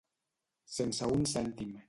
Sense 0.77 1.11
un 1.19 1.29
cèntim. 1.35 1.79